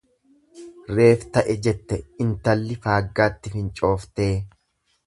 [0.95, 4.33] Reef ta'e jette intalli faaggaatti fincooftee.